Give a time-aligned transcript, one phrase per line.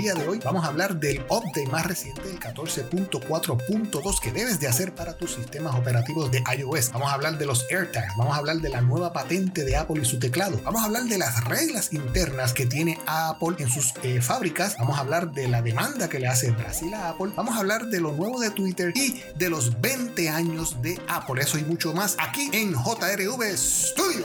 [0.00, 4.66] día de hoy vamos a hablar del update más reciente del 14.4.2 que debes de
[4.66, 6.90] hacer para tus sistemas operativos de iOS.
[6.92, 10.00] Vamos a hablar de los AirTags, vamos a hablar de la nueva patente de Apple
[10.00, 10.58] y su teclado.
[10.64, 14.74] Vamos a hablar de las reglas internas que tiene Apple en sus eh, fábricas.
[14.78, 17.32] Vamos a hablar de la demanda que le hace Brasil a Apple.
[17.36, 21.42] Vamos a hablar de lo nuevo de Twitter y de los 20 años de Apple.
[21.42, 24.24] Eso y mucho más aquí en JRV Studio.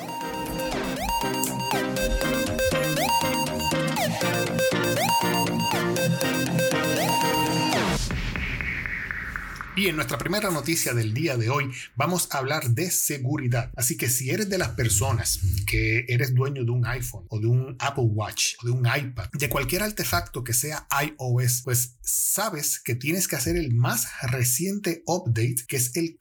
[9.77, 13.71] Y en nuestra primera noticia del día de hoy vamos a hablar de seguridad.
[13.75, 17.47] Así que si eres de las personas que eres dueño de un iPhone o de
[17.47, 22.79] un Apple Watch o de un iPad, de cualquier artefacto que sea iOS, pues sabes
[22.79, 26.17] que tienes que hacer el más reciente update que es el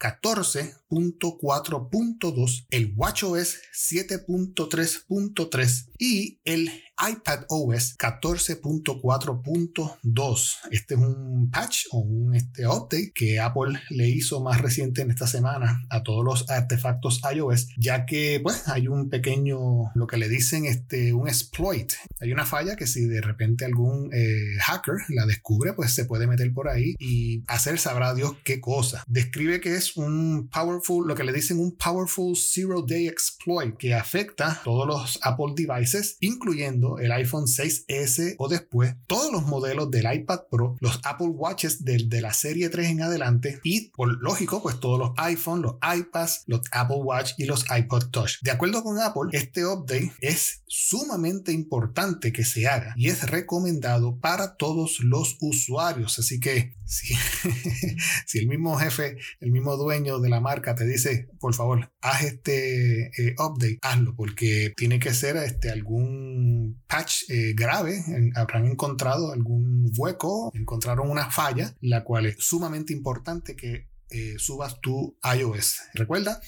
[0.95, 10.57] 14.4.2, el WatchOS 7.3.3 y el iPad OS 14.4.2.
[10.70, 15.11] Este es un patch o un este update que Apple le hizo más reciente en
[15.11, 20.19] esta semana a todos los artefactos iOS, ya que pues hay un pequeño, lo que
[20.19, 21.95] le dicen este, un exploit.
[22.20, 26.28] Hay una falla que si de repente algún eh, hacker la descubre, pues se puede
[26.28, 29.03] meter por ahí y hacer sabrá Dios qué cosa.
[29.09, 30.48] Describe que es un
[30.89, 36.17] lo que le dicen un powerful zero day exploit que afecta todos los Apple devices,
[36.21, 41.85] incluyendo el iPhone 6S o después, todos los modelos del iPad Pro, los Apple Watches
[41.85, 45.77] de, de la serie 3 en adelante y por lógico, pues todos los iPhone, los
[45.83, 48.41] iPads, los Apple Watch y los iPod Touch.
[48.43, 54.19] De acuerdo con Apple, este update es sumamente importante que se haga y es recomendado
[54.19, 56.19] para todos los usuarios.
[56.19, 57.15] Así que si,
[58.27, 62.25] si el mismo jefe, el mismo dueño de la marca te dice, por favor, haz
[62.25, 68.03] este eh, update, hazlo, porque tiene que ser este, algún patch eh, grave.
[68.34, 74.81] habrán encontrado algún hueco, encontraron una falla, la cual es sumamente importante que eh, subas
[74.81, 75.81] tu iOS.
[75.94, 76.41] Recuerda,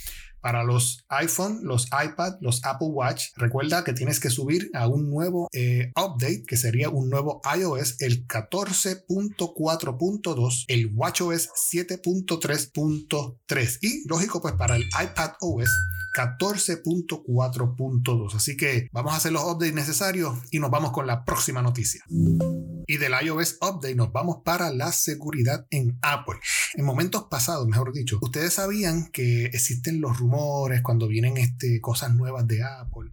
[0.47, 5.11] para los iPhone, los iPad, los Apple Watch, recuerda que tienes que subir a un
[5.11, 13.79] nuevo eh, update, que sería un nuevo iOS, el 14.4.2, el WatchOS 7.3.3.
[13.83, 15.69] Y lógico, pues para el iPad OS
[16.17, 18.35] 14.4.2.
[18.35, 22.03] Así que vamos a hacer los updates necesarios y nos vamos con la próxima noticia.
[22.09, 26.37] Y del iOS Update nos vamos para la seguridad en Apple.
[26.75, 32.15] En momentos pasados, mejor dicho, ustedes sabían que existen los rumores cuando vienen este, cosas
[32.15, 33.11] nuevas de Apple.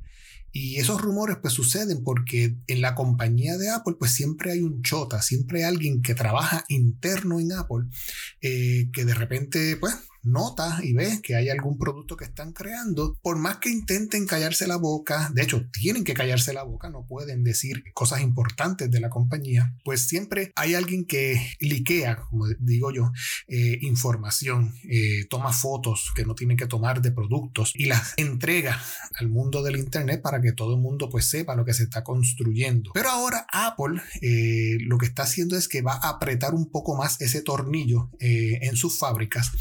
[0.56, 4.84] Y esos rumores pues suceden porque en la compañía de Apple pues siempre hay un
[4.84, 7.88] chota, siempre hay alguien que trabaja interno en Apple
[8.40, 13.18] eh, que de repente pues nota y ve que hay algún producto que están creando,
[13.22, 17.06] por más que intenten callarse la boca, de hecho tienen que callarse la boca, no
[17.06, 22.92] pueden decir cosas importantes de la compañía, pues siempre hay alguien que liquea, como digo
[22.92, 23.12] yo,
[23.48, 28.82] eh, información, eh, toma fotos que no tienen que tomar de productos y las entrega
[29.20, 32.04] al mundo del Internet para que todo el mundo pues sepa lo que se está
[32.04, 32.92] construyendo.
[32.94, 36.96] Pero ahora Apple eh, lo que está haciendo es que va a apretar un poco
[36.96, 39.52] más ese tornillo en sus fábricas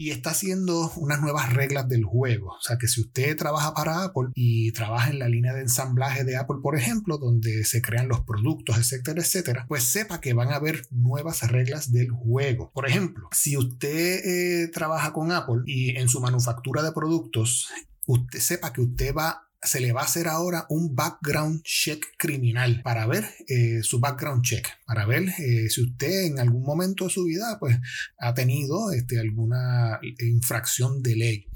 [0.00, 2.52] y está haciendo unas nuevas reglas del juego.
[2.52, 6.24] O sea que si usted trabaja para Apple y trabaja en la línea de ensamblaje
[6.24, 10.52] de Apple, por ejemplo, donde se crean los productos, etcétera, etcétera, pues sepa que van
[10.52, 12.70] a haber nuevas reglas del juego.
[12.72, 17.68] Por ejemplo, si usted eh, trabaja con Apple y en su manufactura de productos,
[18.06, 22.80] usted sepa que usted va se le va a hacer ahora un background check criminal
[22.82, 27.10] para ver eh, su background check, para ver eh, si usted en algún momento de
[27.10, 27.76] su vida pues,
[28.18, 31.46] ha tenido este, alguna infracción de ley.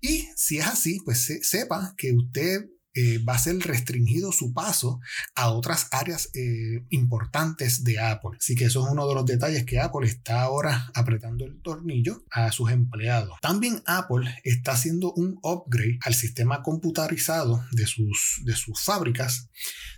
[0.00, 5.00] Y si es así, pues sepa que usted eh, va a ser restringido su paso
[5.34, 8.36] a otras áreas eh, importantes de Apple.
[8.38, 12.24] Así que eso es uno de los detalles que Apple está ahora apretando el tornillo
[12.30, 13.38] a sus empleados.
[13.40, 19.48] También Apple está haciendo un upgrade al sistema computarizado de sus, de sus fábricas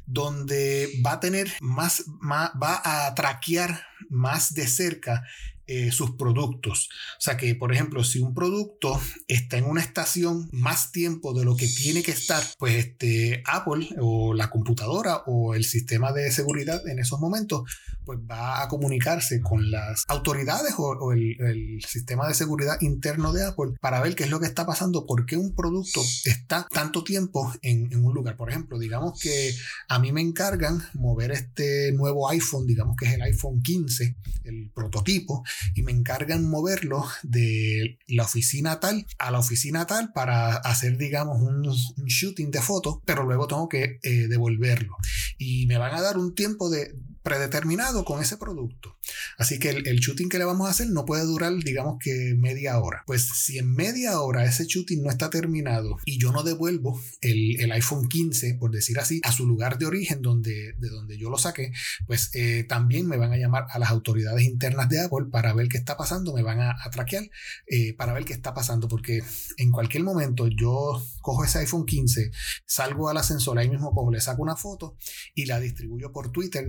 [0.07, 5.25] donde va a tener más, más va a traquear más de cerca
[5.67, 6.89] eh, sus productos.
[7.19, 11.45] O sea que, por ejemplo, si un producto está en una estación más tiempo de
[11.45, 16.31] lo que tiene que estar, pues este, Apple o la computadora o el sistema de
[16.33, 17.63] seguridad en esos momentos,
[18.05, 23.75] pues va a comunicarse con las autoridades o, el, sistema de seguridad interno de Apple
[23.81, 27.53] para ver qué es lo que está pasando, por qué un producto está tanto tiempo
[27.63, 28.37] en, en un lugar.
[28.37, 29.55] Por ejemplo, digamos que
[29.89, 34.71] a mí me encargan mover este nuevo iPhone, digamos que es el iPhone 15, el
[34.75, 35.45] prototipo,
[35.75, 41.41] y me encargan moverlo de la oficina tal a la oficina tal para hacer, digamos,
[41.41, 41.63] un,
[42.07, 44.97] shooting de fotos, pero luego tengo que eh, devolverlo.
[45.39, 48.97] Y me van a dar un tiempo de predeterminado con ese producto.
[49.39, 52.79] Así que el, shooting que le vamos a hacer no puede durar, digamos que media
[52.79, 53.03] hora.
[53.07, 57.73] Pues si en media hora ese shooting no está terminado y yo no devuelvo el,
[57.73, 61.39] iPhone 15, por decir así, a su lugar de origen donde, de donde yo lo
[61.39, 61.73] saqué,
[62.07, 65.69] pues eh, también me van a llamar a las autoridades internas de Apple para ver
[65.69, 67.31] qué está pasando, me van a, traquear
[67.67, 69.23] eh, para ver qué está pasando, porque
[69.57, 72.31] en cualquier momento yo cojo ese iPhone 15,
[72.67, 74.97] salgo al ascensor, ahí mismo le saco una foto
[75.35, 76.69] y la distribuyo por Twitter,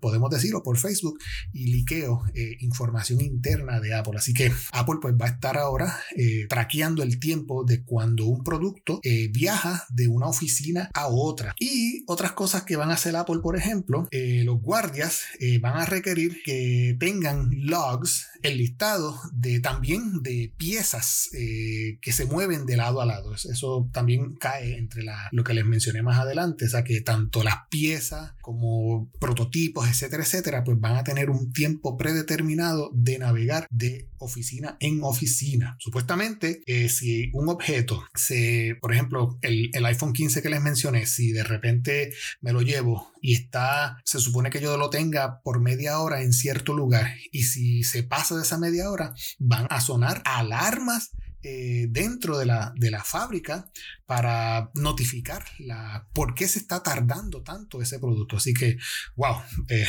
[0.00, 1.18] podemos decirlo, por Facebook
[1.52, 4.14] y liqueo eh, información interna de Apple.
[4.16, 8.44] Así que Apple pues va a estar ahora eh, traqueando el tiempo de cuando un
[8.44, 11.54] producto eh, viaja de una oficina a otra.
[11.58, 15.22] Y otras cosas que van a hacer Apple, por ejemplo, los guardias
[15.60, 22.66] van a requerir que tengan logs, el listado de también de piezas que se mueven
[22.66, 23.34] de lado a lado.
[23.34, 27.56] Eso también cae entre lo que les mencioné más adelante, o sea que tanto las
[27.70, 34.08] piezas como prototipos, etcétera, etcétera, pues van a tener un tiempo predeterminado de navegar de
[34.18, 35.76] oficina en oficina.
[35.80, 41.06] Supuestamente, eh, si un objeto se, por ejemplo, el, el, iPhone 15 que les mencioné,
[41.06, 45.58] si de repente me lo llevo y está, se supone que yo lo tenga por
[45.60, 49.80] media hora en cierto lugar y si se pasa de esa media hora, van a
[49.80, 51.10] sonar alarmas
[51.44, 53.70] eh, dentro de la, de la fábrica
[54.06, 58.38] para notificar la, por qué se está tardando tanto ese producto.
[58.38, 58.76] Así que,
[59.14, 59.36] wow,
[59.68, 59.86] eh,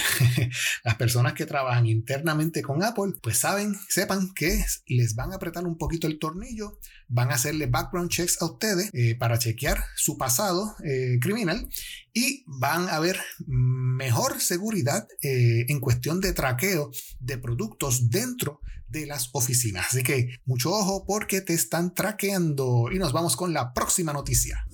[0.84, 5.66] las personas que trabajan internamente con Apple, pues saben, sepan que les van a apretar
[5.66, 10.18] un poquito el tornillo, van a hacerle background checks a ustedes eh, para chequear su
[10.18, 10.76] pasado
[11.22, 11.68] criminal
[12.14, 19.30] y van a ver mejor seguridad en cuestión de traqueo de productos dentro de las
[19.34, 19.88] oficinas.
[19.90, 22.90] Así que mucho ojo porque te están traqueando.
[22.92, 24.66] Y nos vamos con la próxima noticia.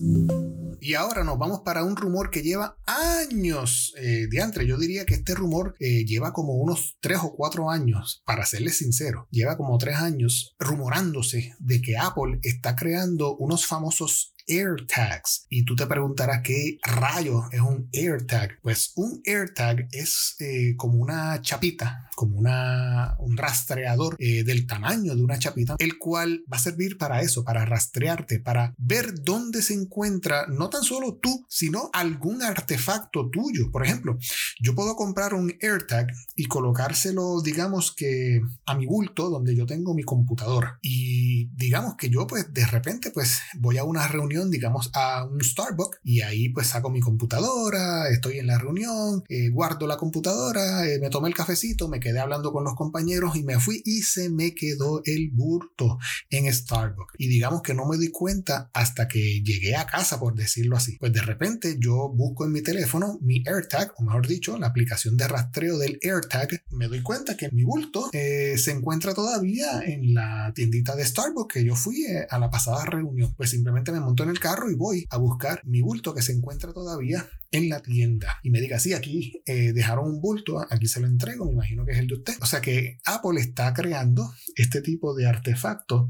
[0.80, 4.68] Y ahora nos vamos para un rumor que lleva años eh, de antes.
[4.68, 8.78] Yo diría que este rumor eh, lleva como unos tres o cuatro años, para serles
[8.78, 15.46] sincero, lleva como tres años rumorándose de que Apple está creando unos famosos AirTags.
[15.50, 18.60] Y tú te preguntarás qué rayo es un AirTag.
[18.62, 25.16] Pues un AirTag es eh, como una chapita, como una, un rastreador eh, del tamaño
[25.16, 29.62] de una chapita, el cual va a servir para eso, para rastrearte, para ver dónde
[29.62, 33.72] se encuentra no tan solo tú, sino algún artefacto tuyo.
[33.72, 34.18] Por ejemplo,
[34.60, 39.94] yo puedo comprar un AirTag y colocárselo, digamos que a mi bulto donde yo tengo
[39.94, 40.80] mi computadora.
[40.82, 45.42] Y digamos que yo pues de repente pues voy a una reunión digamos, a un
[45.42, 50.88] Starbucks y ahí pues saco mi computadora, estoy en la reunión, eh, guardo la computadora,
[50.88, 54.02] eh, me tomé el cafecito, me quedé hablando con los compañeros y me fui y
[54.02, 55.98] se me quedó el burto
[56.30, 57.16] en Starbucks.
[57.18, 60.98] Y digamos que no me di cuenta hasta que llegué a casa, por decirlo así.
[61.00, 65.16] Pues de repente yo busco en mi teléfono mi AirTag, o mejor dicho, la aplicación
[65.18, 70.14] de rastreo del AirTag, me doy cuenta que mi bulto eh, se encuentra todavía en
[70.14, 73.34] la tiendita de Starbucks que yo fui a la pasada reunión.
[73.36, 76.34] Pues simplemente me monto en el carro y voy a buscar mi bulto que se
[76.34, 80.88] encuentra todavía en la tienda y me diga, sí, aquí eh, dejaron un bulto, aquí
[80.88, 82.34] se lo entrego, me imagino que es el de usted.
[82.42, 86.10] O sea que Apple está creando este tipo de artefacto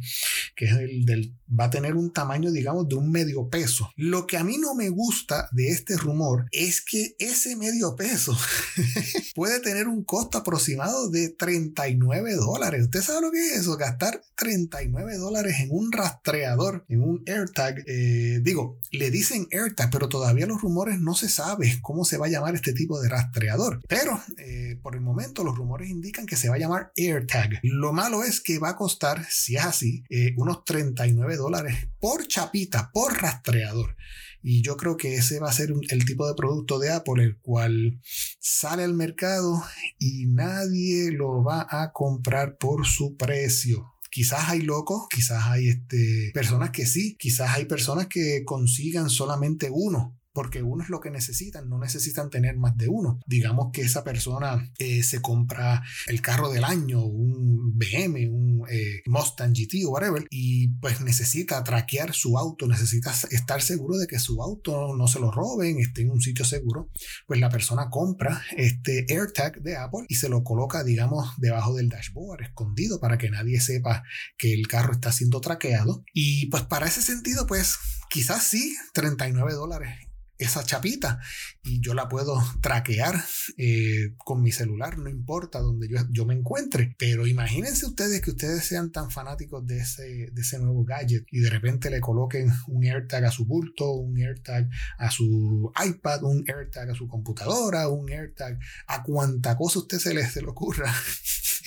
[0.56, 3.90] que es el del, va a tener un tamaño, digamos, de un medio peso.
[3.96, 8.38] Lo que a mí no me gusta de este rumor es que ese medio peso
[9.36, 12.83] puede tener un costo aproximado de 39 dólares.
[12.83, 13.78] ¿Usted sabe lo que es eso?
[13.78, 17.83] Gastar 39 dólares en un rastreador, en un AirTag.
[17.88, 22.28] Eh, digo, le dicen AirTag, pero todavía los rumores no se sabe cómo se va
[22.28, 23.81] a llamar este tipo de rastreador.
[23.88, 27.59] Pero eh, por el momento los rumores indican que se va a llamar AirTag.
[27.64, 32.28] Lo malo es que va a costar, si es así, eh, unos 39 dólares por
[32.28, 33.95] chapita, por rastreador.
[34.42, 37.37] Y yo creo que ese va a ser el tipo de producto de Apple, el
[37.37, 37.99] cual
[38.40, 39.64] sale al mercado
[39.97, 43.95] y nadie lo va a comprar por su precio.
[44.11, 49.69] Quizás hay locos, quizás hay este, personas que sí, quizás hay personas que consigan solamente
[49.71, 53.21] uno, porque uno es lo que necesitan, no necesitan tener más de uno.
[53.25, 59.01] Digamos que esa persona eh, se compra el carro del año, un BM, un eh,
[59.06, 64.19] Mustang GT o whatever, y pues necesita traquear su auto, necesita estar seguro de que
[64.19, 66.89] su auto no se lo roben, esté en un sitio seguro,
[67.27, 71.87] pues la persona compra este AirTag de Apple y se lo coloca, digamos, debajo del
[71.87, 74.04] dashboard, escondido para que nadie sepa
[74.37, 76.04] que el carro está siendo traqueado.
[76.13, 77.77] Y pues para ese sentido, pues
[78.09, 80.05] quizás sí, 39 dólares
[80.37, 81.19] esa chapita
[81.63, 83.23] y yo la puedo traquear
[83.57, 86.95] eh, con mi celular, no importa donde yo, yo, me encuentre.
[86.97, 91.39] Pero imagínense ustedes que ustedes sean tan fanáticos de ese, de ese nuevo gadget y
[91.39, 96.44] de repente le coloquen un AirTag a su bulto, un AirTag a su iPad, un
[96.47, 100.94] AirTag a su computadora, un AirTag a cuanta cosa usted se le, se le ocurra.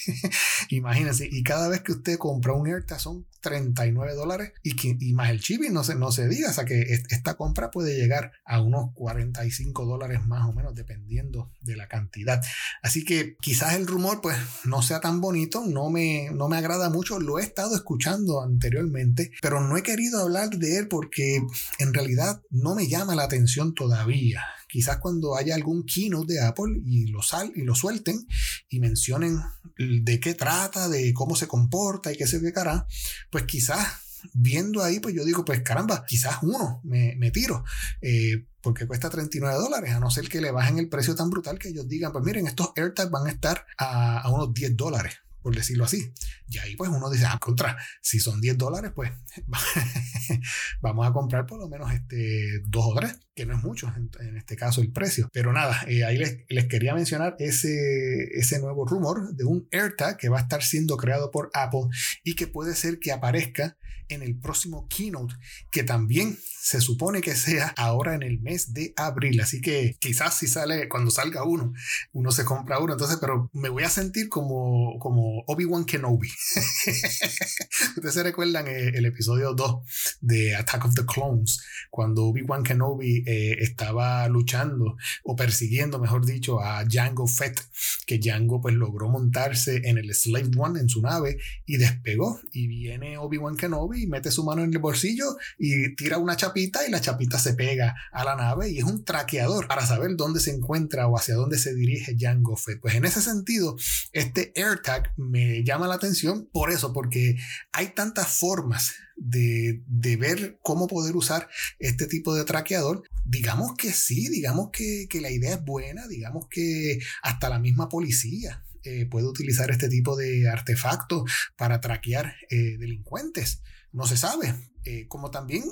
[0.71, 4.75] Imagínense, y cada vez que usted compra un AirTag son 39 dólares y,
[5.07, 7.97] y más el shipping, no se, no se diga, o sea que esta compra puede
[7.97, 12.43] llegar a unos 45 dólares más o menos, dependiendo de la cantidad.
[12.83, 16.91] Así que quizás el rumor pues no sea tan bonito, no me, no me agrada
[16.91, 21.43] mucho, lo he estado escuchando anteriormente, pero no he querido hablar de él porque
[21.79, 26.81] en realidad no me llama la atención todavía quizás cuando haya algún keynote de Apple
[26.85, 28.27] y lo, sal, y lo suelten
[28.69, 29.39] y mencionen
[29.79, 32.87] de qué trata, de cómo se comporta y qué se qué cara,
[33.31, 33.87] pues quizás
[34.33, 37.65] viendo ahí, pues yo digo, pues caramba, quizás uno me, me tiro.
[38.01, 41.59] Eh, porque cuesta 39 dólares, a no ser que le bajen el precio tan brutal
[41.59, 45.15] que ellos digan, pues miren, estos AirTags van a estar a, a unos 10 dólares
[45.49, 46.13] por decirlo así.
[46.47, 49.11] Y ahí pues uno dice, ah, contra, si son 10 dólares, pues
[50.83, 54.37] vamos a comprar por lo menos este, dos o tres, que no es mucho en,
[54.37, 55.31] este caso el precio.
[55.33, 60.19] Pero nada, eh, ahí les, les, quería mencionar ese, ese nuevo rumor de un AirTag
[60.19, 61.89] que va a estar siendo creado por Apple
[62.23, 63.79] y que puede ser que aparezca
[64.09, 65.35] en el próximo keynote,
[65.71, 66.39] que también
[66.69, 69.41] se supone que sea ahora en el mes de abril.
[69.41, 71.73] Así que quizás si sale, cuando salga uno,
[72.13, 72.93] uno se compra uno.
[72.93, 76.29] Entonces, pero me voy a sentir como, como Obi-Wan Kenobi.
[77.97, 81.61] Ustedes se recuerdan eh, el, episodio 2 de Attack of the Clones,
[81.91, 87.61] cuando Obi-Wan Kenobi eh, estaba luchando o persiguiendo, mejor dicho, a Jango Fett,
[88.07, 92.41] que Jango pues logró montarse en el Slave One, en su nave, y despegó.
[92.53, 96.87] Y viene Obi-Wan Kenobi y mete su mano en el bolsillo y tira una chapita
[96.87, 100.41] y la chapita se pega a la nave y es un traqueador para saber dónde
[100.41, 102.81] se encuentra o hacia dónde se dirige Jango Fett.
[102.81, 103.77] Pues en ese sentido,
[104.13, 107.37] este AirTag me llama la atención por eso, porque
[107.73, 109.83] hay tantas formas de,
[110.19, 113.03] ver cómo poder usar este tipo de traqueador.
[113.25, 118.65] Digamos que sí, digamos que, la idea es buena, digamos que hasta la misma policía
[118.85, 123.63] eh, puede utilizar este tipo de artefactos para traquear eh, delincuentes.
[123.93, 124.55] No se sabe.
[124.85, 125.65] Eh, como también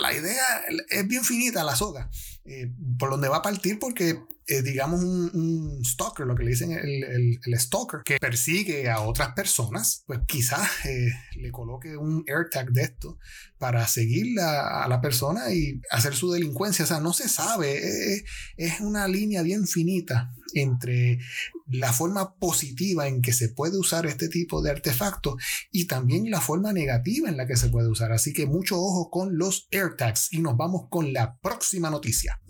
[0.00, 0.44] la, idea
[0.90, 2.10] es bien finita, la soga,
[2.96, 7.40] por donde va a partir, porque eh, digamos, un, stalker, lo que le dicen el,
[7.44, 12.82] el, stalker, que persigue a otras personas, pues quizás eh, le coloque un AirTag de
[12.82, 13.18] esto
[13.58, 16.84] para seguir a la persona y hacer su delincuencia.
[16.84, 18.24] O sea, no se sabe, es,
[18.56, 21.18] es una línea bien finita entre
[21.66, 26.40] la forma positiva en que se puede usar este tipo de artefactos y también la
[26.40, 28.12] forma negativa en la que se puede usar.
[28.12, 32.40] Así que mucho ojo con los AirTags y nos vamos con la próxima noticia.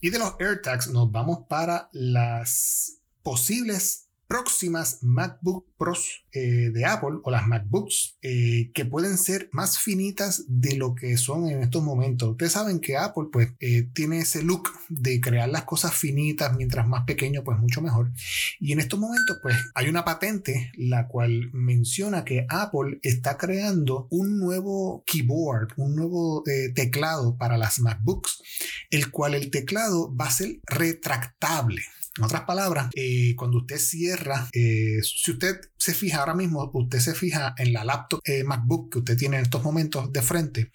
[0.00, 7.20] Y de los AirTags nos vamos para las posibles próximas MacBook Pros eh, de Apple
[7.22, 11.82] o las MacBooks eh, que pueden ser más finitas de lo que son en estos
[11.82, 12.30] momentos.
[12.30, 16.86] Ustedes saben que Apple pues eh, tiene ese look de crear las cosas finitas mientras
[16.86, 18.12] más pequeño pues mucho mejor.
[18.60, 24.08] Y en estos momentos pues hay una patente la cual menciona que Apple está creando
[24.10, 26.42] un nuevo keyboard, un nuevo
[26.74, 28.42] teclado para las MacBooks,
[28.90, 31.82] el cual el teclado va a ser retractable.
[32.18, 36.98] En otras palabras, eh, cuando usted cierra, eh, si usted se fija ahora mismo, usted
[36.98, 40.72] se fija en la laptop eh, MacBook que usted tiene en estos momentos de frente,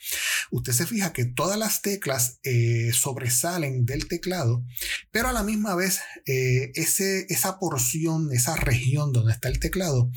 [0.51, 2.39] usted se fija que todas las teclas
[2.93, 4.63] sobresalen del teclado,
[5.11, 10.11] pero a la misma vez esa porción, esa región donde está el teclado,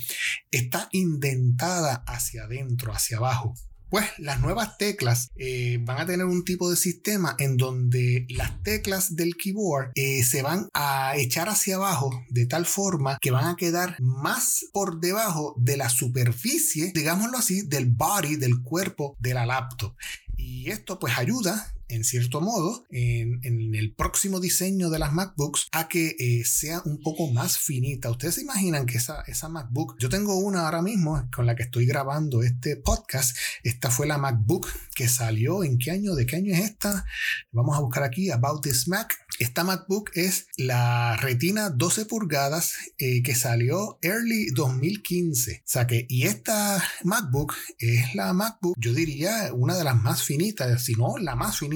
[0.52, 3.54] está indentada hacia adentro, hacia abajo.
[3.88, 8.62] Pues las nuevas teclas eh, van a tener un tipo de sistema en donde las
[8.62, 13.46] teclas del keyboard eh, se van a echar hacia abajo de tal forma que van
[13.46, 19.34] a quedar más por debajo de la superficie, digámoslo así, del body, del cuerpo de
[19.34, 19.94] la laptop.
[20.36, 23.40] Y esto pues ayuda en cierto modo, en,
[23.74, 28.10] el próximo diseño de las MacBooks a que eh, sea un poco más finita.
[28.10, 31.64] Ustedes se imaginan que esa, esa MacBook, yo tengo una ahora mismo con la que
[31.64, 33.36] estoy grabando este podcast.
[33.62, 35.64] Esta fue la MacBook que salió.
[35.64, 36.14] ¿En qué año?
[36.14, 37.04] ¿De qué año es esta?
[37.52, 39.14] Vamos a buscar aquí About This Mac.
[39.38, 45.58] Esta MacBook es la Retina 12 pulgadas eh, que salió early 2015.
[45.58, 50.22] O sea que, y esta MacBook es la MacBook, yo diría, una de las más
[50.22, 51.75] finitas, si no la más finita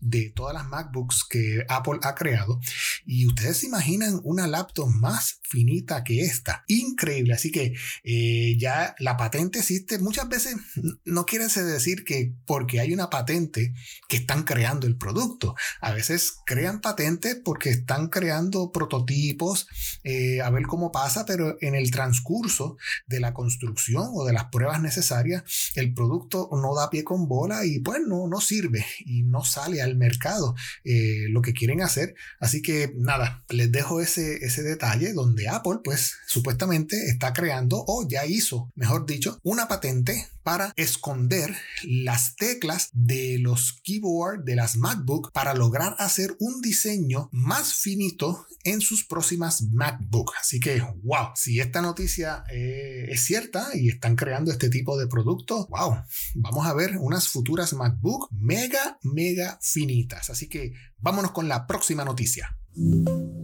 [0.00, 2.60] de todas las MacBooks que Apple ha creado.
[3.04, 6.64] Y ustedes se imaginan una laptop más finita que esta.
[6.68, 7.34] Increíble.
[7.34, 9.98] Así que eh, ya la patente existe.
[9.98, 10.56] Muchas veces
[11.04, 13.74] no quiere decir que porque hay una patente
[14.08, 15.54] que están creando el producto.
[15.80, 19.66] A veces crean patentes porque están creando prototipos
[20.04, 22.76] eh, a ver cómo pasa, pero en el transcurso
[23.06, 25.42] de la construcción o de las pruebas necesarias,
[25.74, 28.84] el producto no da pie con bola y pues no, no sirve
[29.28, 30.54] no sale al mercado
[30.84, 32.14] eh, lo que quieren hacer.
[32.40, 38.06] Así que nada, les dejo ese, ese detalle donde Apple pues supuestamente está creando o
[38.08, 41.54] ya hizo, mejor dicho, una patente para esconder
[41.84, 48.46] las teclas de los keyboard de las MacBook para lograr hacer un diseño más finito
[48.64, 50.32] en sus próximas MacBook.
[50.40, 55.06] Así que, wow, si esta noticia eh, es cierta y están creando este tipo de
[55.06, 55.96] producto, wow,
[56.34, 59.17] vamos a ver unas futuras MacBook mega, mega
[59.60, 60.30] finitas.
[60.30, 62.56] Así que vámonos con la próxima noticia.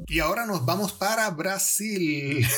[0.07, 2.47] Y ahora nos vamos para Brasil.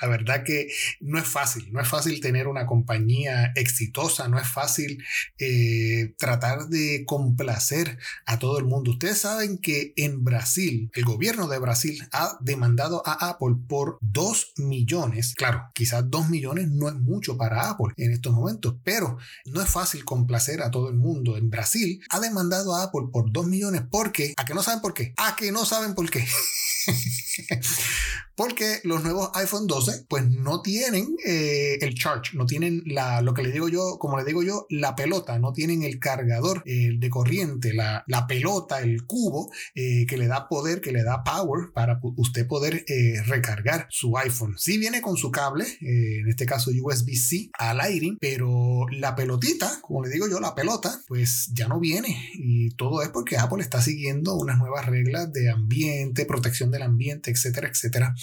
[0.00, 0.68] La verdad que
[1.00, 5.02] no es fácil, no es fácil tener una compañía exitosa, no es fácil
[5.38, 8.92] eh, tratar de complacer a todo el mundo.
[8.92, 14.54] Ustedes saben que en Brasil, el gobierno de Brasil ha demandado a Apple por 2
[14.58, 15.34] millones.
[15.36, 19.68] Claro, quizás 2 millones no es mucho para Apple en estos momentos, pero no es
[19.68, 21.36] fácil complacer a todo el mundo.
[21.36, 24.94] En Brasil ha demandado a Apple por 2 millones porque, ¿a que no saben por
[24.94, 25.14] qué?
[25.16, 26.26] A que no saben por qué.
[28.38, 33.34] porque los nuevos iPhone 12 pues no tienen eh, el charge, no tienen la, lo
[33.34, 36.92] que le digo yo, como le digo yo, la pelota, no tienen el cargador eh,
[36.96, 41.24] de corriente, la, la, pelota, el cubo eh, que le da poder, que le da
[41.24, 42.84] power para usted poder
[43.26, 44.54] recargar su iPhone.
[44.56, 50.04] Sí viene con su cable, en este caso USB-C al aire, pero la pelotita, como
[50.04, 53.82] le digo yo, la pelota, pues ya no viene y todo es porque Apple está
[53.82, 58.14] siguiendo unas nuevas reglas de ambiente, protección del ambiente, etcétera, etcétera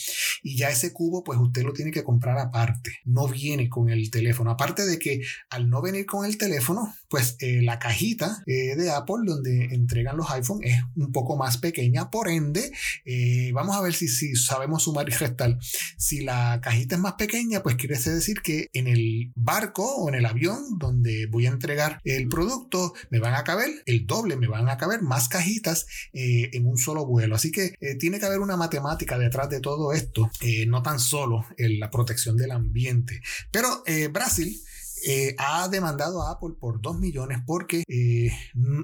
[0.43, 2.99] y ya ese cubo, pues usted lo tiene que comprar aparte.
[3.05, 4.51] No viene con el teléfono.
[4.51, 8.91] Aparte de que al no venir con el teléfono, pues eh, la cajita eh, de
[8.91, 12.09] Apple donde entregan los iPhone es un poco más pequeña.
[12.09, 12.71] Por ende,
[13.05, 15.57] eh, vamos a ver si, si sabemos sumar y restar.
[15.97, 20.15] Si la cajita es más pequeña, pues quiere decir que en el barco o en
[20.15, 24.47] el avión donde voy a entregar el producto, me van a caber el doble, me
[24.47, 27.35] van a caber más cajitas en un solo vuelo.
[27.35, 31.45] Así que tiene que haber una matemática detrás de todo esto, eh, no tan solo
[31.57, 33.21] en la protección del ambiente.
[33.51, 34.61] Pero eh, Brasil
[35.07, 37.83] eh, ha demandado a Apple por 2 millones porque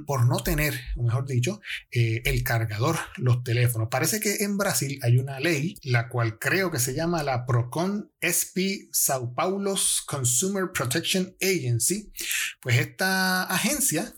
[0.05, 3.87] por no tener, o mejor dicho, el cargador, los teléfonos.
[3.89, 8.11] Parece que en Brasil hay una ley, la cual creo que se llama la Procon
[8.21, 12.11] SP Sao Paulo's Consumer Protection Agency.
[12.61, 14.13] Pues esta agencia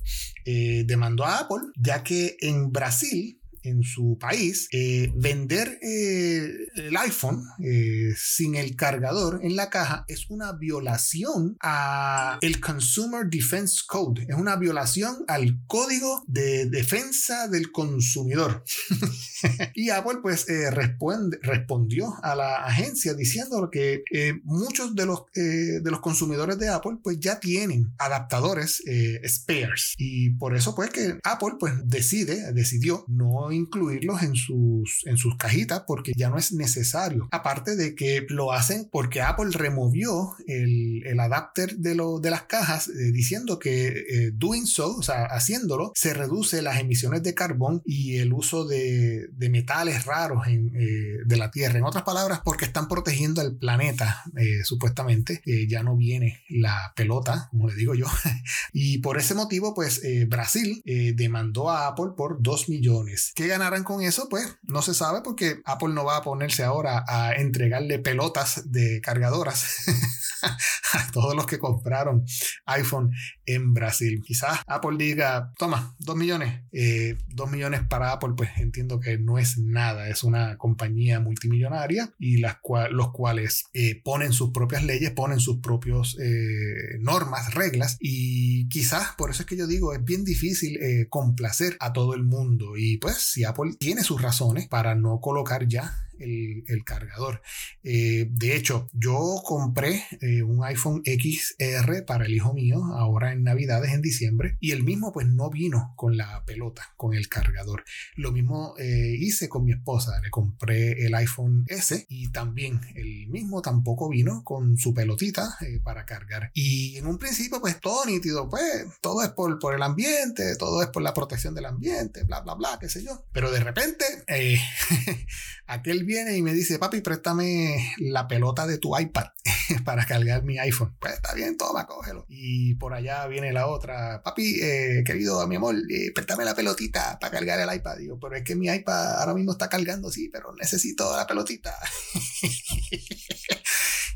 [0.46, 7.43] demandó a Apple ya que en Brasil en su país, eh, vender eh, el iPhone
[7.63, 14.26] eh, sin el cargador en la caja es una violación a el Consumer Defense Code.
[14.28, 18.63] Es una violación al código de defensa del consumidor.
[19.73, 24.04] y Apple pues responde, respondió a la agencia diciendo que
[24.43, 28.84] muchos de los, de los consumidores de Apple pues ya tienen adaptadores
[29.26, 29.93] spares.
[29.97, 35.38] Y por eso pues que Apple pues decide, decidió no incluirlos en sus, en sus
[35.38, 37.28] cajitas porque ya no es necesario.
[37.32, 42.44] Aparte de que lo hacen porque Apple removió el, el adapter de, lo, de las
[42.44, 47.34] cajas eh, diciendo que eh, doing so, o sea, haciéndolo, se reduce las emisiones de
[47.34, 51.78] carbón y el uso de, de metales raros en, eh, de la Tierra.
[51.78, 54.24] En otras palabras, porque están protegiendo al planeta,
[54.63, 55.42] supuestamente.
[55.68, 58.08] ya no viene la pelota, como le digo yo.
[58.74, 60.82] y por ese motivo, pues Brasil
[61.16, 63.34] demandó a Apple por 2 millones.
[63.43, 64.29] ¿Qué ganarán con eso?
[64.29, 69.01] Pues no se sabe porque Apple no va a ponerse ahora a entregarle pelotas de
[69.01, 69.65] cargadoras
[70.93, 72.25] a todos los que compraron
[72.65, 73.12] iPhone
[73.45, 74.21] en Brasil.
[74.25, 76.62] Quizás Apple diga, toma, dos millones.
[76.71, 77.17] Eh,
[77.51, 80.10] millones para Apple, pues entiendo que no es nada.
[80.10, 82.58] Es una compañía multimillonaria y las
[82.91, 89.10] los cuales eh, ponen sus propias leyes, ponen sus propios eh, normas, reglas y quizás
[89.17, 90.79] por eso es que yo digo, es bien difícil
[91.10, 95.67] complacer a todo el mundo y pues si Apple tiene sus razones para no colocar
[95.67, 97.41] ya el, cargador.
[97.83, 103.43] Eh, de hecho, yo compré eh, un iPhone XR para el hijo mío ahora en
[103.43, 107.83] Navidades, en diciembre, y el mismo pues no vino con la pelota, con el cargador.
[108.15, 113.27] Lo mismo eh, hice con mi esposa, le compré el iPhone S y también el
[113.27, 116.51] mismo tampoco vino con su pelotita para cargar.
[116.53, 120.81] Y en un principio pues todo nítido, pues todo es por, por el ambiente, todo
[120.81, 123.25] es por la protección del ambiente, bla, bla, bla, qué sé yo.
[123.31, 124.59] Pero de repente, eh,
[125.67, 129.30] aquel viene y me dice, papi, préstame la pelota de tu iPad
[129.84, 130.95] para cargar mi iPhone.
[130.99, 132.26] Pues está bien, toma, cógelo.
[132.30, 137.17] Y por allá viene la otra, papi, eh, querido, mi amor, eh, préstame la pelotita
[137.19, 137.97] para cargar el iPad.
[137.97, 141.76] Digo, pero es que mi iPad ahora mismo está cargando, sí, pero necesito la pelotita.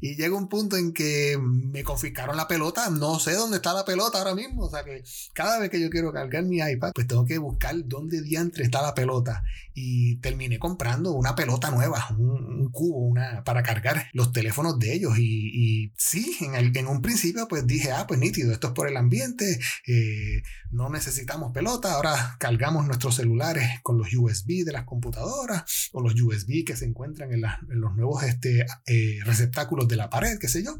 [0.01, 3.85] Y llega un punto en que me confiscaron la pelota, no sé dónde está la
[3.85, 4.65] pelota ahora mismo.
[4.65, 7.75] O sea que cada vez que yo quiero cargar mi iPad, pues tengo que buscar
[7.85, 9.43] dónde diantre está la pelota.
[9.73, 15.17] Y terminé comprando una pelota nueva, un, cubo, una, para cargar los teléfonos de ellos.
[15.17, 18.97] Y, sí, en, en, un principio pues dije, ah, pues nítido, esto es por el
[18.97, 25.89] ambiente, eh, no necesitamos pelota, ahora cargamos nuestros celulares con los USB de las computadoras
[25.91, 30.37] o los USB que se encuentran en, los nuevos este, eh, receptáculos de la pared,
[30.39, 30.79] qué sé yo,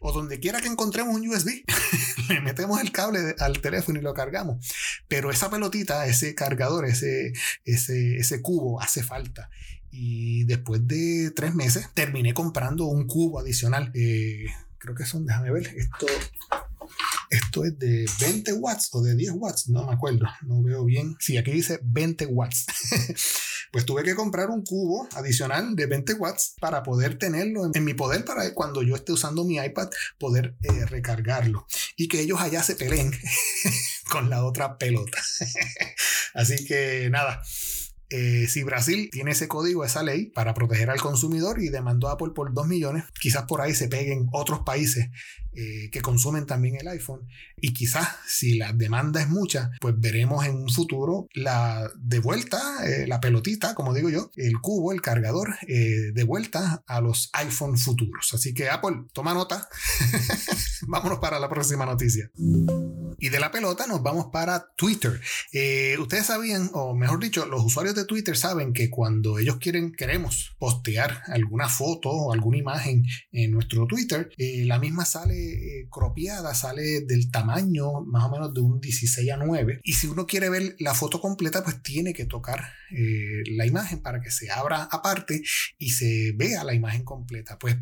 [0.00, 1.64] o donde quiera que encontremos un USB,
[2.28, 4.64] le metemos el cable al teléfono y lo cargamos.
[5.08, 7.32] Pero esa pelotita, ese cargador, ese,
[7.64, 9.50] ese, ese cubo hace falta.
[9.90, 13.90] Y después de tres meses terminé comprando un cubo adicional.
[13.94, 14.46] Eh,
[14.78, 16.06] creo que son, déjame ver, esto,
[17.30, 21.16] esto es de 20 watts o de 10 watts, no me acuerdo, no veo bien.
[21.20, 22.66] Sí, aquí dice 20 watts.
[23.72, 27.94] pues tuve que comprar un cubo adicional de 20 watts para poder tenerlo en, mi
[27.94, 32.62] poder para cuando yo esté usando mi iPad poder eh, recargarlo y que ellos allá
[32.62, 33.12] se peleen
[34.10, 35.18] con la otra pelota.
[36.34, 37.42] Así que nada.
[38.10, 42.12] Eh, si Brasil tiene ese código, esa ley para proteger al consumidor y demandó a
[42.12, 45.08] Apple por 2 millones, quizás por ahí se peguen otros países
[45.58, 47.26] eh, que consumen también el iPhone.
[47.58, 52.60] Y quizás si la demanda es mucha, pues veremos en un futuro la de vuelta,
[52.86, 57.30] eh, la pelotita, como digo yo, el cubo, el cargador, eh, de vuelta a los
[57.32, 58.34] iPhone futuros.
[58.34, 59.66] Así que Apple, toma nota.
[60.88, 62.30] Vámonos para la próxima noticia.
[63.18, 65.20] Y de la pelota nos vamos para Twitter.
[65.98, 70.54] ustedes sabían, o mejor dicho, los usuarios de Twitter saben que cuando ellos quieren, queremos
[70.58, 77.02] postear alguna foto o alguna imagen en nuestro Twitter, la misma sale eh, cropiada sale
[77.02, 79.80] del tamaño más o menos de un 16 a 9.
[79.82, 84.00] Y si uno quiere ver la foto completa, pues tiene que tocar eh, la imagen
[84.00, 85.42] para que se abra aparte
[85.78, 87.58] y se vea la imagen completa.
[87.58, 87.76] Pues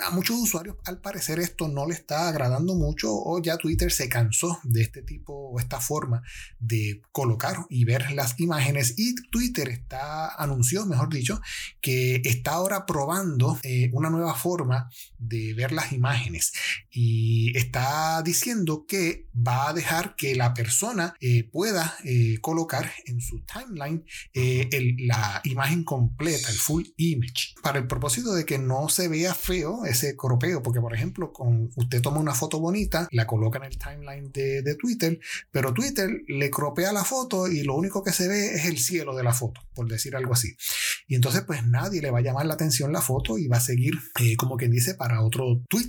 [0.00, 4.08] a muchos usuarios al parecer esto no le está agradando mucho o ya Twitter se
[4.08, 6.22] cansó de este tipo o esta forma
[6.58, 11.40] de colocar y ver las imágenes y Twitter está anunció, mejor dicho,
[11.80, 16.52] que está ahora probando eh, una nueva forma de ver las imágenes
[16.90, 23.20] y está diciendo que va a dejar que la persona eh, pueda eh, colocar en
[23.20, 24.68] su timeline eh,
[24.98, 29.84] la imagen completa, el full image, para el propósito de que no se vea feo
[29.84, 33.78] ese cropeo, porque por ejemplo, con, usted toma una foto bonita, la coloca en el
[33.78, 35.18] timeline de, de Twitter,
[35.50, 39.16] pero Twitter le cropea la foto y lo único que se ve es el cielo
[39.16, 40.56] de la foto, por decir algo así.
[41.06, 43.60] Y entonces pues nadie le va a llamar la atención la foto y va a
[43.60, 43.94] seguir,
[44.36, 45.88] como quien dice, para otro tweet.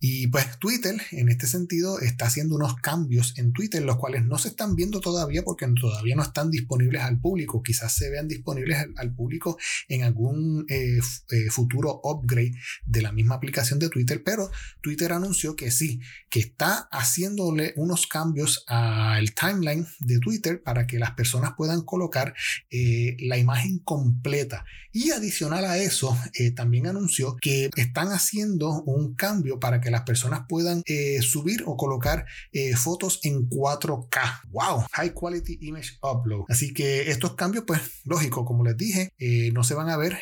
[0.00, 4.38] Y pues Twitter en este sentido está haciendo unos cambios en Twitter, los cuales no
[4.38, 7.62] se están viendo todavía porque todavía no están disponibles al público.
[7.62, 9.58] Quizás se vean disponibles al, público
[9.88, 10.98] en algún eh,
[11.30, 12.54] eh, futuro upgrade
[12.84, 18.06] de la misma aplicación de Twitter, pero Twitter anunció que sí, que está haciéndole unos
[18.06, 22.34] cambios al timeline de Twitter para que las personas puedan colocar
[22.70, 24.64] eh, la imagen completa.
[24.94, 26.14] Y adicional a eso,
[26.54, 30.82] también anunció que están haciendo un cambio para que las personas puedan
[31.22, 32.26] subir o colocar
[32.68, 34.42] eh, fotos en 4K.
[34.50, 34.86] ¡Wow!
[34.92, 36.44] High Quality Image Upload.
[36.48, 40.18] Así que estos cambios, pues lógico, como les dije, eh, no se van a ver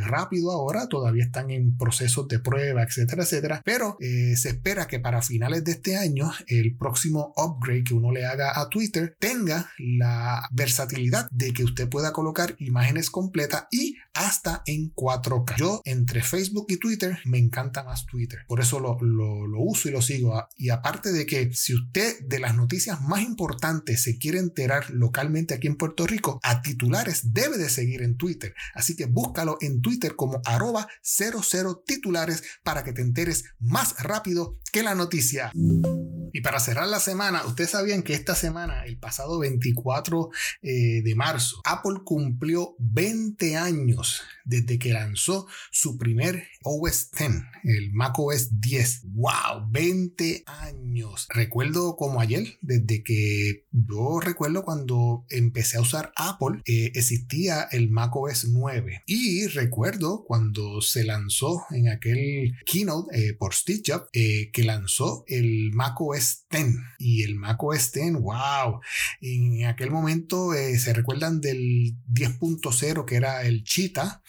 [0.00, 3.62] rápido ahora, todavía están en procesos de prueba, etcétera, etcétera.
[3.64, 8.26] Pero se espera que para finales de este año, el próximo upgrade que uno le
[8.26, 14.62] haga a Twitter tenga la versatilidad de que usted pueda colocar imágenes completas y hasta
[14.66, 15.56] en 4K.
[15.56, 18.40] Yo entre Facebook y Twitter me encanta más Twitter.
[18.46, 20.36] Por eso lo, lo, lo uso y lo sigo.
[20.36, 24.90] Ah, y aparte de que si usted de las noticias más importantes se quiere enterar
[24.90, 28.54] localmente aquí en Puerto Rico, a titulares debe de seguir en Twitter.
[28.74, 34.58] Así que búscalo en Twitter como arroba 00 titulares para que te enteres más rápido
[34.72, 35.52] que la noticia.
[36.32, 40.30] Y para cerrar la semana, ustedes sabían que esta semana, el pasado 24
[40.62, 47.92] eh, de marzo, Apple cumplió 20 años desde que lanzó su primer OS X, el
[47.92, 49.02] Mac OS 10.
[49.14, 49.70] ¡Wow!
[49.70, 51.26] 20 años.
[51.30, 57.90] Recuerdo como ayer, desde que yo recuerdo cuando empecé a usar Apple, eh, existía el
[57.90, 59.02] Mac OS 9.
[59.06, 65.72] Y recuerdo cuando se lanzó en aquel keynote eh, por Steve Jobs, que lanzó el
[65.72, 68.80] Mac OS 10 y el Mac OS 10, wow.
[69.20, 74.22] En aquel momento eh, se recuerdan del 10.0 que era el Cheetah,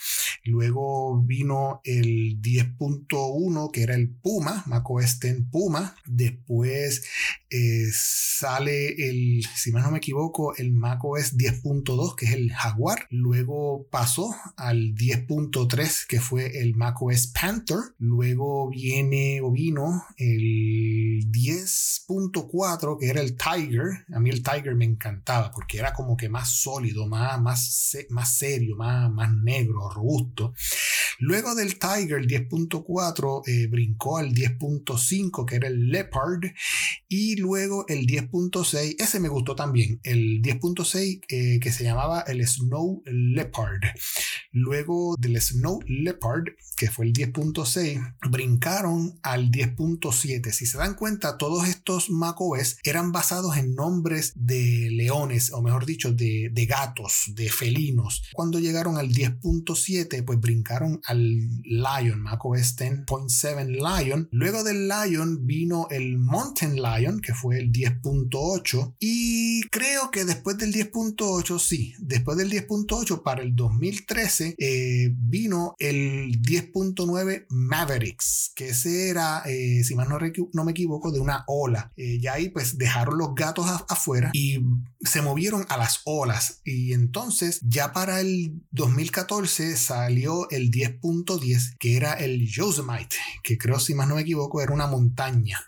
[0.43, 7.03] luego vino el 10.1 que era el Puma, Mac OS 10 Puma, después
[7.49, 12.51] eh, sale el, si más no me equivoco, el Mac OS 10.2 que es el
[12.51, 20.03] Jaguar, luego pasó al 10.3 que fue el Mac OS Panther, luego viene o vino
[20.17, 22.05] el 10
[22.49, 24.05] 4 que era el Tiger.
[24.13, 28.37] A mí el Tiger me encantaba porque era como que más sólido, más, más, más
[28.37, 30.53] serio, más, más negro, robusto.
[31.21, 36.41] Luego del Tiger, el 10.4, eh, brincó al 10.5, que era el Leopard.
[37.07, 42.45] Y luego el 10.6, ese me gustó también, el 10.6 eh, que se llamaba el
[42.47, 43.81] Snow Leopard.
[44.51, 46.43] Luego del Snow Leopard,
[46.75, 50.51] que fue el 10.6, brincaron al 10.7.
[50.51, 55.85] Si se dan cuenta, todos estos macOS eran basados en nombres de leones, o mejor
[55.85, 58.23] dicho, de, gatos, de felinos.
[58.33, 61.21] Cuando llegaron al 10.7, pues brincaron al
[61.63, 64.27] Lion, macOS 10.7 Lion.
[64.31, 68.95] Luego del Lion vino el Mountain Lion, que fue el 10.8.
[68.99, 75.75] Y creo que después del 10.8, sí, después del 10.8 para el 2013 eh, vino
[75.79, 80.17] el 10.9 Mavericks, que ese era, eh, si más no,
[80.53, 81.91] no me equivoco, de una ola.
[81.95, 84.59] Eh, ya ahí pues dejaron los gatos afuera y
[85.01, 86.61] se movieron a las olas.
[86.63, 93.79] Y entonces ya para el 2014 salió el 10.10 que era el Yosemite, que creo
[93.79, 95.59] si más no me equivoco era una montaña.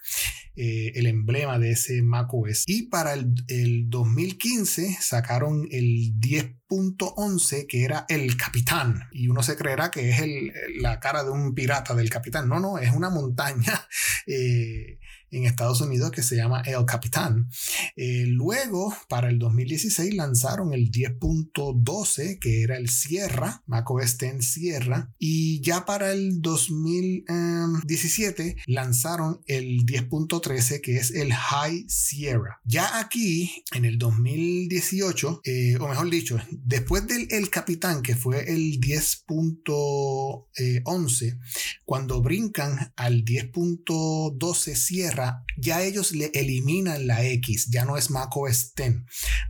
[0.56, 2.66] Eh, el emblema de ese macOS.
[2.68, 9.08] Y para el, el 2015 sacaron el 10.11 que era el capitán.
[9.12, 12.48] Y uno se creerá que es el, la cara de un pirata del capitán.
[12.48, 13.88] No, no, es una montaña.
[14.26, 15.00] Eh,
[15.34, 17.50] en Estados Unidos que se llama El Capitán.
[17.96, 25.14] Eh, luego, para el 2016, lanzaron el 10.12, que era el Sierra, macOS 10 Sierra.
[25.18, 32.60] Y ya para el 2017 lanzaron el 10.13, que es el High Sierra.
[32.64, 38.54] Ya aquí, en el 2018, eh, o mejor dicho, después del El Capitán, que fue
[38.54, 41.40] el 10.11,
[41.86, 45.23] cuando brincan al 10.12 Sierra,
[45.58, 49.04] ya ellos le eliminan la X, ya no es macOS 10.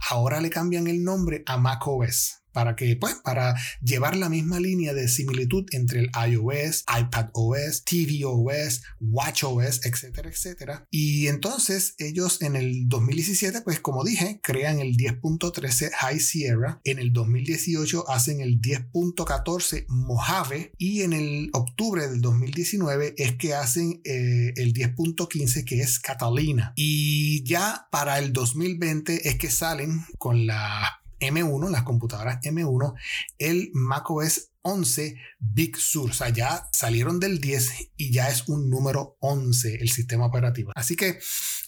[0.09, 4.93] Ahora le cambian el nombre a macOS para que, pues, para llevar la misma línea
[4.93, 10.87] de similitud entre el iOS, iPadOS, tvOS, watchOS, etcétera, etcétera.
[10.91, 16.79] Y entonces ellos en el 2017, pues, como dije, crean el 10.13 High Sierra.
[16.83, 23.53] En el 2018 hacen el 10.14 Mojave y en el octubre del 2019 es que
[23.53, 26.73] hacen eh, el 10.15 que es Catalina.
[26.75, 32.93] Y ya para el 2020 es que salen con la M1, las computadoras M1,
[33.37, 36.09] el macOS 11 Big Sur.
[36.09, 40.71] O sea, ya salieron del 10 y ya es un número 11 el sistema operativo.
[40.75, 41.19] Así que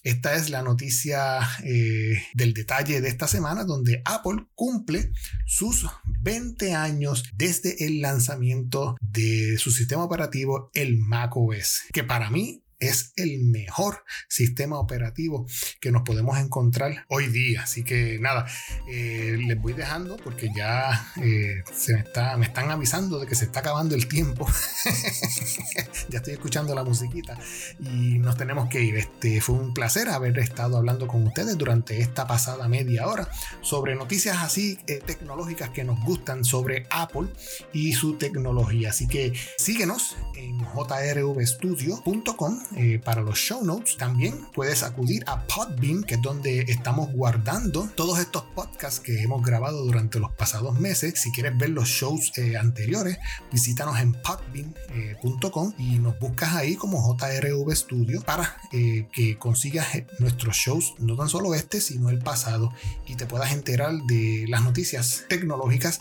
[0.03, 5.11] esta es la noticia eh, del detalle de esta semana donde Apple cumple
[5.45, 5.87] sus
[6.21, 13.13] 20 años desde el lanzamiento de su sistema operativo, el macOS, que para mí es
[13.15, 15.45] el mejor sistema operativo
[15.79, 17.63] que nos podemos encontrar hoy día.
[17.63, 18.45] Así que nada,
[18.89, 23.35] eh, les voy dejando porque ya eh, se me, está, me están avisando de que
[23.35, 24.47] se está acabando el tiempo.
[26.09, 27.37] ya estoy escuchando la musiquita
[27.79, 28.95] y nos tenemos que ir.
[28.95, 33.29] Este, fue un placer haber estado hablando con ustedes durante esta pasada media hora
[33.61, 37.27] sobre noticias así eh, tecnológicas que nos gustan sobre Apple
[37.73, 38.89] y su tecnología.
[38.89, 46.03] Así que síguenos en jrvstudio.com eh, para los show notes, también puedes acudir a Podbean,
[46.03, 51.21] que es donde estamos guardando todos estos podcasts que hemos grabado durante los pasados meses.
[51.21, 53.17] Si quieres ver los shows eh, anteriores,
[53.51, 59.87] visítanos en podbean.com y nos buscas ahí como JRV Studio para que consigas
[60.19, 62.73] nuestros shows, no tan solo este, sino el pasado,
[63.07, 65.99] y te puedas enterar de las noticias tecnológicas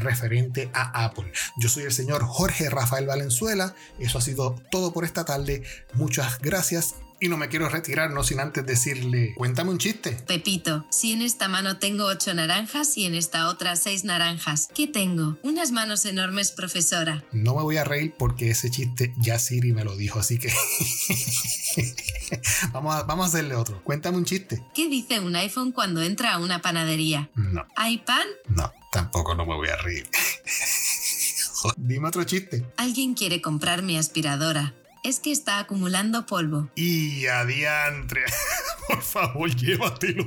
[0.00, 1.30] referente a Apple.
[1.58, 3.74] Yo soy el señor Jorge Rafael Valenzuela.
[3.98, 5.62] Eso ha sido todo por esta tarde.
[6.04, 10.10] Muchas gracias y no me quiero retirar no sin antes decirle, cuéntame un chiste.
[10.10, 14.86] Pepito, si en esta mano tengo ocho naranjas y en esta otra seis naranjas, ¿qué
[14.86, 15.38] tengo?
[15.42, 17.24] Unas manos enormes, profesora.
[17.32, 20.52] No me voy a reír porque ese chiste ya Siri me lo dijo, así que
[22.74, 23.82] vamos, a, vamos a hacerle otro.
[23.82, 24.62] Cuéntame un chiste.
[24.74, 27.30] ¿Qué dice un iPhone cuando entra a una panadería?
[27.34, 27.64] No.
[27.76, 28.26] ¿Hay pan?
[28.48, 30.06] No, tampoco no me voy a reír.
[31.78, 32.66] Dime otro chiste.
[32.76, 34.74] Alguien quiere comprar mi aspiradora.
[35.04, 36.70] Es que está acumulando polvo.
[36.76, 38.24] Y adiantre.
[38.88, 40.24] Por favor, llévatelo.